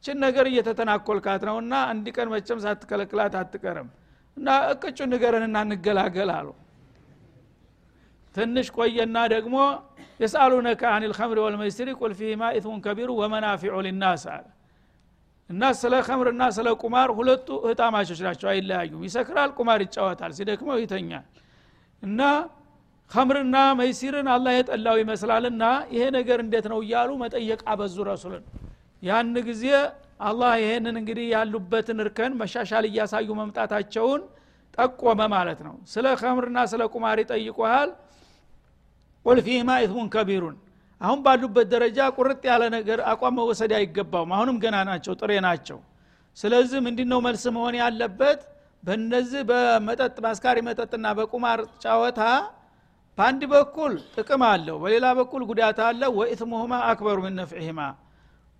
[0.00, 3.88] ይችን ነገር እየተተናኮልካት ነውና አንድ ቀን መቸም ሳትከለክላት አትቀርም
[4.36, 6.48] እና እቅጩ ንገረንና እንገላገል አሉ።
[8.34, 9.56] ትንሽ ቆየና ደግሞ
[10.20, 14.46] የስአሉነከ አን ልከምሪ ወልመይስሪ ቁል ፊህማ ኢትሙን ከቢሩ ወመናፊዑ ሊናስ አለ።
[15.50, 21.26] እና ስለ ከምርና ስለ ቁማር ሁለቱ እህታማቾች ናቸው አይለያዩም። ይሰክራል ቁማር ይጫወታል ሲደክመው ይተኛል።
[22.02, 22.20] እና
[23.10, 25.62] ከምርና መይሲርን አላህ የጠላው ይመስላልና
[25.94, 28.44] ይሄ ነገር እንዴት ነው እያሉ መጠየቅ አበዙ ረሱልን
[29.02, 29.64] ያን ጊዜ
[30.22, 34.22] አላህ ይሄንን እንግዲህ ያሉበትን እርከን መሻሻል እያሳዩ መምጣታቸውን
[34.78, 37.90] ጠቆመ ማለት ነው። ስለ ከምርና ስለ ቁማር ይጠይቁሃል።
[39.26, 40.56] ቁል ፊህማ ኢትሙን ከቢሩን።
[41.00, 45.78] አሁን ባሉበት ደረጃ ቁርጥ ያለ ነገር አቋም መወሰድ አይገባውም። አሁንም ገና ናቸው ጥሬ ናቸው።
[46.36, 48.40] ስለዚህ ምንድ ነው መልስ መሆን ያለበት?
[48.82, 52.20] በነዚህ በመጠጥ በአስካሪ መጠጥና በቁማር ጫወታ
[53.18, 57.80] በአንድ በኩል ጥቅም አለው በሌላ በኩል ጉዳት አለ ወኢትሙሁማ አክበሩ ምን ነፍዕህማ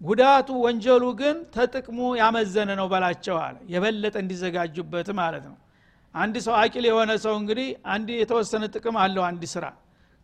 [0.01, 5.57] ጉዳቱ ወንጀሉ ግን ተጥቅሙ ያመዘነ ነው በላቸው አለ። የበለጠ እንዲዘጋጁበት ማለት ነው።
[6.15, 9.65] አንድ ሰው አቂል የሆነ ሰው እንግዲህ አንድ የተወሰነ ጥቅም አለው አንድ ስራ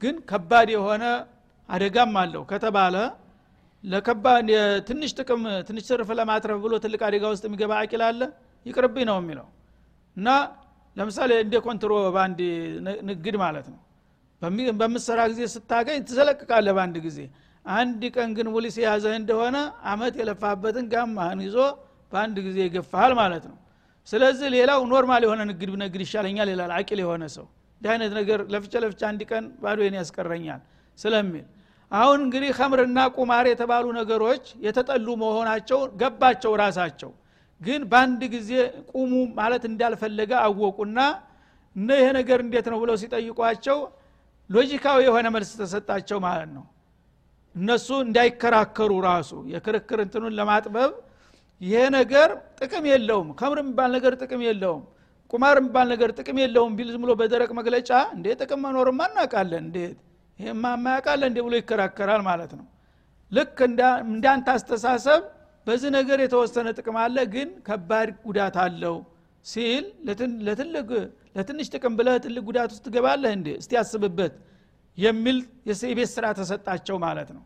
[0.03, 1.05] ግን ከባድ የሆነ
[1.69, 2.97] አደጋም አለው ከተባለ
[3.85, 4.49] ለከባድ
[4.89, 8.21] ትንሽ ጥቅም ትንሽ ትርፍ ለማትረፍ ብሎ ትልቅ አደጋ ውስጥ የሚገባ አቂል አለ?
[8.67, 9.47] ይቅርብኝ ነው የሚለው።
[10.17, 10.29] እና
[10.97, 12.41] ለምሳሌ እንደ ኮንትሮ በአንድ
[13.09, 13.81] ንግድ ማለት ነው።
[14.81, 17.19] በምሰራ ጊዜ ስታገኝ ትዘለቅቃለ በአንድ ጊዜ
[17.75, 19.57] አንድ ቀን ግን ሙሊስ የያዘህ እንደሆነ
[19.93, 21.57] አመት የለፋበትን ጋማህን ይዞ
[22.13, 23.57] በአንድ ጊዜ ይገፋሃል ማለት ነው።
[24.09, 27.47] ስለዚህ ሌላው normal የሆነ ንግድ ብነግድ ይሻለኛል ይላል አቂል የሆነ ሰው።
[27.81, 30.61] እንዲህ አይነት ነገር ለፍቼ ለፍቼ አንድ ቀን ባዶዬን ያስቀረኛል
[30.99, 31.47] ስለሚል።
[31.93, 37.11] አሁን እንግዲህ ከምርና ቁማር የተባሉ ነገሮች የተጠሉ መሆናቸው ገባቸው ራሳቸው።
[37.61, 38.51] ግን በአንድ ጊዜ
[38.93, 40.99] ቁሙ ማለት እንዳልፈለገ አወቁና
[41.77, 43.79] እነ ይሄ ነገር እንዴት ነው ብለው ሲጠይቋቸው
[44.51, 46.65] ሎጂካዊ የሆነ መልስ ተሰጣቸው ማለት ነው
[47.57, 50.93] እነሱ እንዳይከራከሩ ራሱ የክርክር እንትኑን ለማጥበብ
[51.61, 54.83] ይሄ ነገር ጥቅም የለውም። ከምር የሚባል ነገር ጥቅም የለውም።
[55.33, 59.97] ቁማር የሚባል ነገር ጥቅም የለውም ቢል ዝም ብሎ በደረቅ መግለጫ እንዴ ጥቅም መኖርማ እናውቃለን እንዴት?
[60.39, 62.67] ይህማ ማያውቃለ እንዴ ብሎ ይከራከራል ማለት ነው።
[63.33, 63.59] ልክ
[64.09, 65.23] እንዳንተ አስተሳሰብ
[65.67, 68.97] በዚህ ነገር የተወሰነ ጥቅም አለ ግን ከባድ ጉዳት አለው
[69.47, 69.85] ሲል
[71.37, 73.49] ለትንሽ ጥቅም ብለህ ትልቅ ጉዳት ውስጥ ትገባለህ እንዴ?
[73.61, 74.35] እስቲ ያስብበት
[74.99, 77.45] የሚል የቤት ስራ ተሰጣቸው ማለት ነው።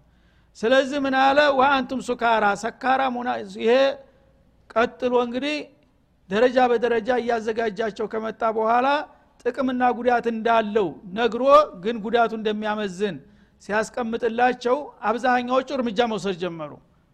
[0.58, 1.38] ስለዚህ ምን አለ?
[1.58, 3.00] ወአንቱም ሱካራ ሰካራ
[3.58, 3.72] ይሄ
[4.74, 5.56] ቀጥሎ እንግዲህ
[6.28, 8.88] ደረጃ በደረጃ እያዘጋጃቸው ከመጣ በኋላ
[9.44, 11.44] ጥቅምና ጉዳት እንዳለው ነግሮ
[11.84, 13.16] ግን ጉዳቱ እንደሚያመዝን
[13.62, 14.76] ሲያስቀምጥላቸው
[15.08, 16.72] አብዛኛዎቹ እርምጃ መውሰድ ጀመሩ።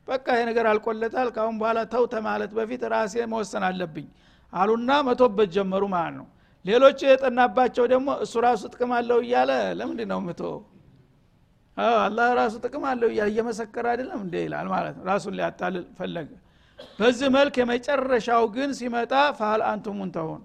[0.09, 4.07] በቃ ይሄ ነገር አልቆለታል ካሁን በኋላ ተው ተማለት በፊት ራሴ መወሰን አለብኝ
[4.53, 6.27] አሉና መቶበት ጀመሩ ማለት ነው
[6.67, 10.41] ሌሎቹ የጠናባቸው ደግሞ እሱ ራሱ ጥቅም አለው እያለ ለምንድ ነው ምቶ
[12.01, 16.31] አላህ ራሱ ጥቅም አለው እያለ እየመሰከረ አይደለም እንደ ይላል ማለት ነው። ራሱን ሊያታልል ፈለገ።
[16.99, 20.43] በዚህ መልክ የመጨረሻው ግን ሲመጣ ፈሀል አንቱም ሙንተሁን።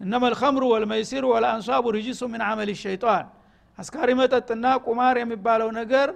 [0.00, 3.26] እነመ ልከምሩ ወልመይሲሩ ወልአንሷቡ ርጅሱ ምን አመል ሸይጣን።
[3.78, 6.08] አስካሪ መጠጥና ቁማር የሚባለው ነገር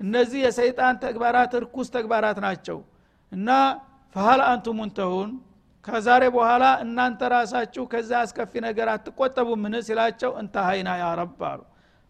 [0.00, 2.78] እነዚህ የሰይጣን ተግባራት እርኩስ ተግባራት ናቸው።
[3.32, 3.48] እና
[4.16, 5.30] ፈሀል አንቱም ሙንተሁን
[5.84, 11.60] ከዛሬ በኋላ እናንተ ራሳችሁ ከዛ አስከፊ ነገር አትቆጠቡ ምን ሲላቸው እንተሀይና ያረብ አሉ።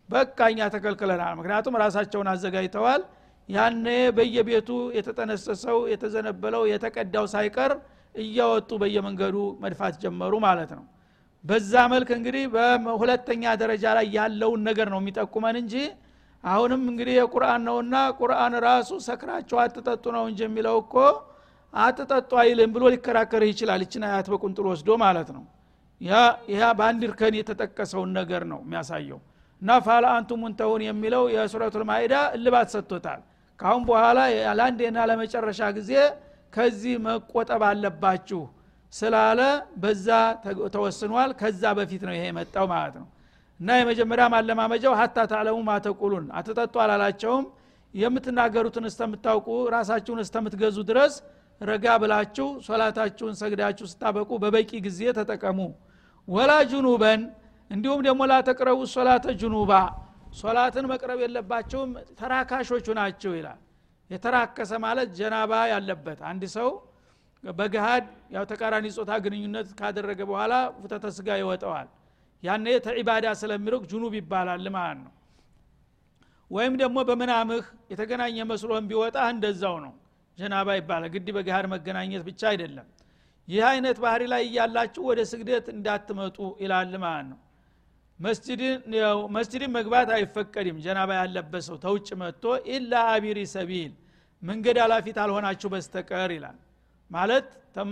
[0.09, 3.02] በቃ እኛ ተከልክለናል። ምክንያቱም ራሳቸውን አዘጋጅተዋል።
[3.48, 7.72] ያኔ በየቤቱ የተጠነሰሰው የተዘነበለው የተቀዳው ሳይቀር
[8.14, 10.85] እያወጡ በየመንገዱ መድፋት ጀመሩ ማለት ነው።
[11.44, 15.74] በዛ መልክ እንግዲህ በሁለተኛ ደረጃ ላይ ያለውን ነገር ነው የሚጠቁመን እንጂ
[16.44, 20.94] አሁንም እንግዲህ የቁርአን ነውና ቁርአን ራሱ ሰክራቸው አትጠጡ ነው እንጂ የሚለው እኮ
[21.74, 25.44] አትጠጡ አይልም ብሎ ሊከራከር ይችላል። ይችን አያት በቁንጥል ወስዶ ማለት ነው።
[26.54, 29.20] ያ በአንድ እርከን የተጠቀሰውን ነገር ነው የሚያሳየው።
[29.62, 33.20] እና ፋላ አንቱ ሙንተውን የሚለው የሱረቱል ማይዳ እልባት ሰጥቶታል።
[33.61, 34.18] ካሁን በኋላ
[34.59, 35.92] ለአንዴና ለመጨረሻ ጊዜ
[36.52, 38.40] ከዚህ መቆጠብ አለባችሁ
[38.92, 39.40] ስላለ
[39.83, 40.09] በዛ
[40.74, 43.09] ተወስኗል። ከዛ በፊት ነው ይሄ የመጣው ማለት ነው።
[43.61, 47.44] እና የመጀመሪያ ማለማመጃው ሀታ ታዕለሙ ማተቁሉን አትጠጡ አላላቸውም።
[47.94, 51.14] የምትናገሩትን እስተምታውቁ ራሳችሁን እስተምትገዙ ድረስ
[51.61, 55.59] ረጋ ብላችሁ ሶላታችሁን ሰግዳችሁ ስታበቁ በበቂ ጊዜ ተጠቀሙ።
[56.29, 57.20] ወላ ጁኑበን
[57.70, 59.73] እንዲሁም ደግሞ ላተቅረቡ ሶላተ ጁኑባ።
[60.40, 63.61] ሶላትን መቅረብ የለባቸውም ተራካሾቹ ናቸው ይላል።
[64.11, 66.68] የተራከሰ ማለት ጀናባ ያለበት አንድ ሰው
[67.44, 71.88] በገሃድ ያው ተቃራኒ ጾታ ግንኙነት ካደረገ በኋላ ፍተተ ስጋ ይወጠዋል።
[72.42, 75.12] ያኔ ተዒባዳ ስለሚርቅ ጁኑብ ይባላል ማለት ነው።
[76.51, 79.92] ወይም ደግሞ በምናምህ የተገናኘ መስሎህም ቢወጣ እንደዛው ነው
[80.38, 82.88] ጀናባ ይባላል። ግድ በገሃድ መገናኘት ብቻ አይደለም።
[83.49, 87.38] ይህ አይነት ባህሪ ላይ እያላችሁ ወደ ስግደት እንዳትመጡ ይላል ማለት ነው።
[89.35, 93.93] መስጅድን መግባት አይፈቀድም። ጀናባ ያለበት ሰው ተውጭ መጥቶ ኢላ አቢሪ ሰቢል
[94.43, 96.59] መንገድ አላፊት አልሆናችሁ በስተቀር ይላል።
[97.11, 97.47] ማለት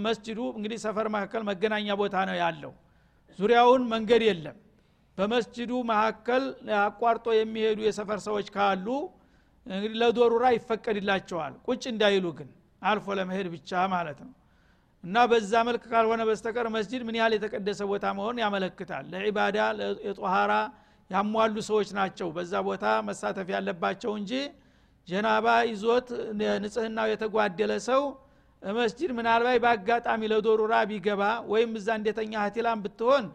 [0.04, 2.72] መስጅዱ እንግዲህ ሰፈር መካከል መገናኛ ቦታ ነው ያለው።
[3.38, 4.56] ዙሪያውን መንገድ የለም።
[5.18, 6.42] በመስጅዱ መካከል
[6.80, 8.86] አቋርጦ የሚሄዱ የሰፈር ሰዎች ካሉ
[9.68, 12.48] እንግዲህ ለዶሩራ ይፈቀድላቸዋል። ቁጭ እንዳይሉ ግን
[12.82, 14.32] አልፎ ለመሄድ ብቻ ማለት ነው።
[15.04, 19.58] እና በዛ መልክ ካልሆነ በስተቀር መስጅድ ምን ያህል የተቀደሰ ቦታ መሆን ያመለክታል። ለዒባዳ
[20.06, 20.52] የጦሃራ
[21.10, 24.32] ያሟሉ ሰዎች ናቸው በዛ ቦታ መሳተፍ ያለባቸው እንጂ
[25.08, 26.08] ጀናባ ይዞት
[26.62, 28.02] ንጽህናው የተጓደለ ሰው
[28.62, 33.26] መስጅድ ምናልባት በአጋጣሚ ለዶሩራ ቢገባ ወይም እዛ እንደተኛ ሀቲላም ብትሆን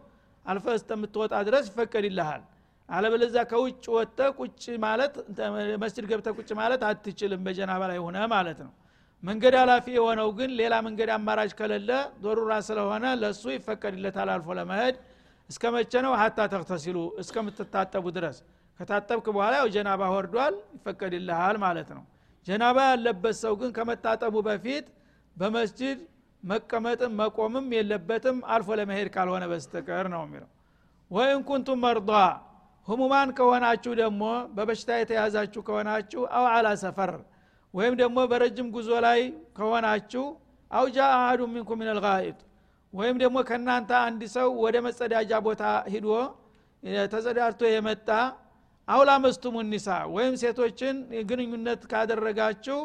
[0.46, 2.42] አልፈ እስከምትወጣ ድረስ ይፈቀድልሃል
[2.88, 5.14] አለበለዛ ከውጭ ወጥተ ቁጭ ማለት
[5.82, 8.72] መስጅድ ገብተ ቁጭ ማለት አትችልም በጀናባ ላይ ሆነ ማለት ነው።
[9.22, 11.90] መንገድ አላፊ የሆነው ግን ሌላ መንገድ አማራጭ ከሌለ
[12.24, 14.96] ዶሩራ ስለሆነ ለእሱ ይፈቀድለታል አልፎ ለመሄድ።
[15.50, 16.12] እስከ መቼ ነው?
[16.20, 18.36] ሀታ ተክተሲሉ እስከምትታጠቡ ድረስ።
[18.80, 22.04] ከታጠብክ በኋላ ያው ጀናባ ወርዷል ይፈቀድልሃል ማለት ነው።
[22.46, 24.86] ጀናባ ያለበት ሰው ግን ከመታጠቡ በፊት
[25.36, 25.98] በመስጅድ
[26.42, 30.50] መቀመጥም መቆምም የለበትም አልፎ ለመሄድ ካልሆነ በስተቀር ነው የሚለው።
[31.10, 32.10] ወይን ኩንቱም መርዷ
[32.88, 34.22] ህሙማን ከሆናችሁ ደግሞ
[34.56, 37.12] በበሽታ የተያዛችሁ ከሆናችሁ አው አላ ሰፈር
[37.74, 39.20] ወይም ደግሞ በረጅም ጉዞ ላይ
[39.56, 40.24] ከሆናችሁ
[40.70, 42.38] አውጃ አሀዱ ሚንኩም ምን ልጋኢጥ
[42.92, 45.62] ወይም ደግሞ ከእናንተ አንድ ሰው ወደ መጸዳጃ ቦታ
[45.94, 46.08] ሂዶ
[47.12, 48.08] ተጸዳድቶ የመጣ
[48.88, 50.96] አውላ መስቱሙ ኒሳ ወይም ሴቶችን
[51.30, 52.78] ግንኙነት ካደረጋችሁ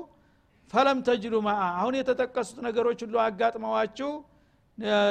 [0.74, 4.12] ፈለም ተጅዱ ማአ አሁን የተጠቀሱት ነገሮች ሁሉ አጋጥመዋችሁ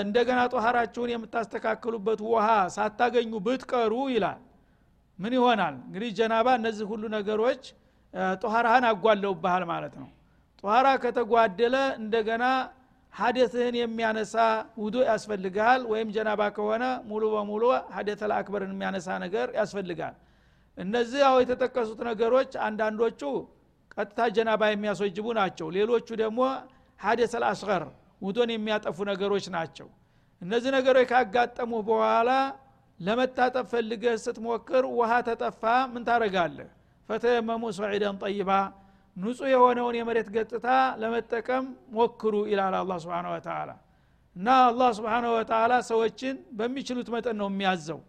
[0.02, 2.46] እንደገና ጦሃራችሁን የምታስተካክሉበት ውሃ
[2.76, 4.38] ሳታገኙ ብትቀሩ ይላል
[5.18, 5.74] ምን ይሆናል?
[5.86, 7.62] እንግዲህ ጀናባ እነዚህ ሁሉ ነገሮች
[8.42, 10.08] ጦሃራህን አጓለውብሃል ማለት ነው።
[10.62, 12.44] ጦሃራ ከተጓደለ እንደገና
[13.14, 14.34] ሀደትህን የሚያነሳ
[14.82, 17.62] ውዱ ያስፈልጋል ወይም ጀናባ ከሆነ ሙሉ በሙሉ
[17.94, 20.14] ሀደት አክበርን የሚያነሳ ነገር ያስፈልጋል።
[20.78, 23.20] እነዚህ ያው የተጠቀሱት ነገሮች አንዳንዶቹ
[23.94, 26.40] ቀጥታ ጀናባ የሚያስወጅቡ ናቸው። ሌሎቹ ደግሞ
[27.00, 27.82] ሀደት አልአስገር
[28.22, 29.88] ውዶን የሚያጠፉ ነገሮች ናቸው።
[30.42, 32.30] እነዚህ ነገሮች ካጋጠሙ በኋላ
[33.00, 36.68] ለመታጠብ ፈልገህ ስትሞክር ውሃ ተጠፋ ምን ታረጋለህ
[37.08, 38.50] ፈተየመሙ ሰዒደን ጠይባ
[39.16, 40.66] ንጹህ የሆነውን የመሬት ገጽታ
[41.02, 41.64] ለመጠቀም
[41.96, 43.70] ሞክሩ ይላል አላ ስብን ወተላ
[44.36, 48.00] እና አላህ ስብን ወተላ ሰዎችን በሚችሉት መጠን ነው የሚያዘው።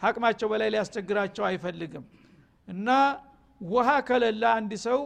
[0.00, 2.04] ታቅማቸው በላይ ሊያስቸግራቸው አይፈልግም።
[2.68, 2.88] እና
[3.60, 5.00] ውሃ ከሌለ አንድ ሰው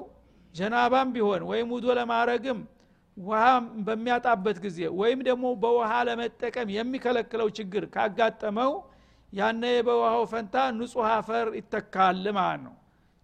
[0.55, 2.61] ጀናባም ቢሆን ወይም ውዶ ለማድረግም
[3.17, 3.43] ውሃ
[3.87, 8.73] በሚያጣበት ጊዜ ወይም ደግሞ በውሃ ለመጠቀም የሚከለክለው ችግር ካጋጠመው
[9.33, 12.75] ያነ በውሃው ፈንታ ንጹህ አፈር ይተካል ማለት ነው።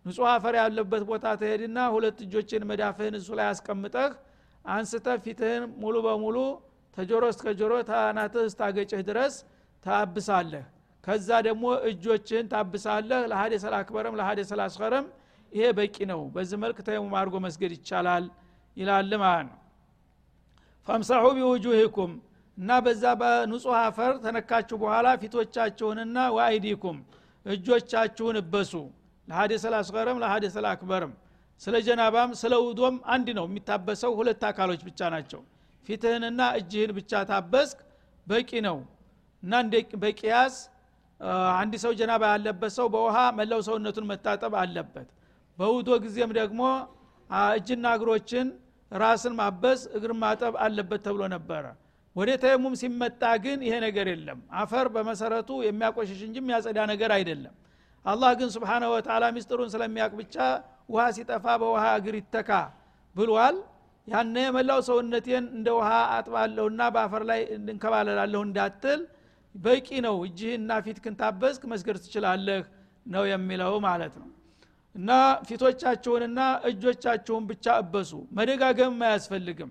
[0.05, 4.11] ንጹህ አፈር ያለበት ቦታ ትሄድና ሁለት እጆችን መዳፍህን እሱ ላይ አስቀምጠህ
[4.65, 6.37] አንስተህ ፊትህን ሙሉ በሙሉ
[6.97, 9.35] ተጆሮ እስከ ጆሮ ታናትህ እስታገጭህ ድረስ
[9.85, 10.65] ታብሳለህ።
[11.05, 15.07] ከዛ ደግሞ እጆችን ታብሳለህ። ለሀደ አክበረም ለሀደ አስኸረም
[15.53, 18.25] ይሄ በቂ ነው። በዚህ መልክ ተየሙም አድርጎ መስገድ ይቻላል
[18.77, 19.59] ይላል ማለት ነው።
[20.87, 22.13] ፈምሰሑ ቢውጁህኩም
[22.59, 26.99] እና በዛ በንጹህ አፈር ተነካችሁ በኋላ ፊቶቻችሁንና ወአይዲኩም
[27.47, 28.73] እጆቻችሁን እበሱ።
[29.29, 31.13] ለሀዴስ አልአስገርም ለሀዴስ አልአክበርም።
[31.61, 35.41] ስለ ጀናባም ስለ ውዶም አንድ ነው። የሚታበሰው ሁለት አካሎች ብቻ ናቸው።
[35.87, 37.79] ፊትህንና እጅህን ብቻ ታበስክ
[38.27, 38.79] በቂ ነው።
[39.43, 39.53] እና
[40.03, 40.55] በቂያስ
[41.59, 45.09] አንድ ሰው ጀናባ ያለበት ሰው በውሃ መላው ሰውነቱን መታጠብ አለበት።
[45.59, 46.61] በውዶ ጊዜም ደግሞ
[47.55, 48.47] እጅና እግሮችን
[48.93, 51.65] ራስን ማበስ እግር ማጠብ አለበት ተብሎ ነበረ
[52.17, 57.55] ወደ ተየሙም ሲመጣ ግን ይሄ ነገር የለም። አፈር በመሰረቱ የሚያቆሽሽ እንጂ የሚያጸዳ ነገር አይደለም።
[58.05, 60.37] አላህ ግን ስብሓነሁ ወተላ ሚስጥሩን ስለሚያውቅ ብቻ
[60.89, 62.51] ውሃ ሲጠፋ በውሃ እግር ይተካ
[63.17, 63.57] ብሏል።
[64.09, 69.01] ያነ መላው ሰውነቴን እንደ ውሃ አጥባለሁና በአፈር ላይ እንከባለላለሁ እንዳትል
[69.55, 72.63] በቂ ነው። እጅህና ፊት ክንታበስክ መስገድ ትችላለህ
[73.07, 74.29] ነው የሚለው ማለት ነው።
[74.95, 75.11] እና
[75.49, 79.71] ፊቶቻችሁንና እጆቻችሁን ብቻ እበሱ። መደጋገም አያስፈልግም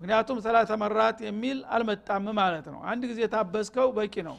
[0.00, 4.36] ምክንያቱም ሰላተ መራት የሚል አልመጣም ማለት ነው። አንድ ጊዜ ታበስከው በቂ ነው።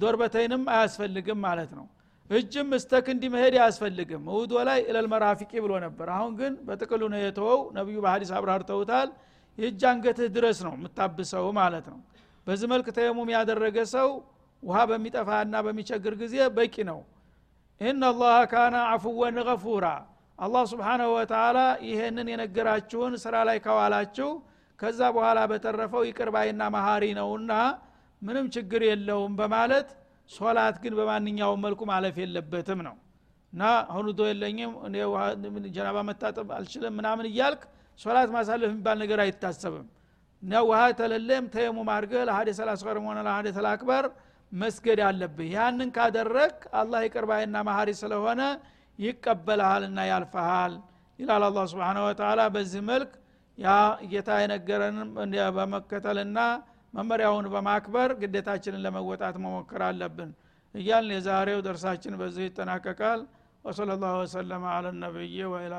[0.00, 1.86] ዶርበተይንም አያስፈልግም ማለት ነው።
[2.30, 7.60] እጅም እስተ ክንዲ መሄድ አያስፈልግም። ውዶ ላይ እለልመራፊቂ ብሎ ነበር። አሁን ግን በጥቅሉ ነው የተወው።
[7.76, 9.08] ነቢዩ በሀዲስ አብራርተውታል።
[9.58, 11.98] የእጅ አንገትህ ድረስ ነው የምታብሰው ማለት ነው።
[12.46, 14.08] በዚህ መልክ ተየሙም ያደረገ ሰው
[14.62, 16.98] ውሃ በሚጠፋና በሚቸግር ጊዜ በቂ ነው።
[17.80, 19.86] ኢነ አላህ ካነ አፍወን ገፉራ።
[20.38, 21.58] አላህ ስብሓናሁ ወተላ
[21.88, 24.30] ይሄንን የነገራችሁን ስራ ላይ ከዋላችሁ
[24.78, 27.52] ከዛ በኋላ በተረፈው ይቅርባይና መሀሪ ነውና
[28.22, 29.88] ምንም ችግር የለውም በማለት
[30.30, 32.94] ሶላት ግን በማንኛውም መልኩ ማለፍ የለበትም ነው።
[33.52, 33.62] እና
[34.18, 34.70] ዶ የለኝም
[35.74, 37.62] ጀናባ መታጠብ አልችልም ምናምን እያልክ
[38.00, 39.86] ሶላት ማሳለፍ የሚባል ነገር አይታሰብም።
[40.42, 40.54] እና
[40.98, 44.06] ተለለም ተየሙም አድርገህ ለሀደ ሰላስቀርም ሆነ ለሀደ ተላክበር
[44.52, 48.40] መስገድ አለብህ። ያንን ካደረግ አላህ ይቅርባይና መሀሪ ስለሆነ
[48.98, 50.74] ይቀበልሃልና ያልፈሃል
[51.18, 53.12] ይላል አላ ስብን ወተላ በዚህ መልክ
[53.58, 53.68] ያ
[54.10, 55.10] ጌታ የነገረንን
[55.56, 56.38] በመከተልና
[56.94, 60.30] መመሪያውን በማክበር ግዴታችንን ለመወጣት መሞከር አለብን
[60.74, 63.20] እያልን የዛሬው ደርሳችን በዚህ ይጠናቀቃል።
[63.64, 65.74] ወሰለ ላሁ ወሰለማ አለ ነቢይ ወኢላ